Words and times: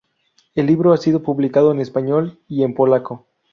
El 0.55 0.65
libro 0.65 0.93
ha 0.93 0.97
sido 0.97 1.21
publicado 1.21 1.71
en 1.71 1.79
español 1.79 2.39
y 2.47 2.63
en 2.63 2.73
polaco. 2.73 3.27